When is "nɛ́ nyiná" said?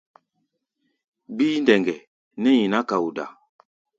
2.41-2.79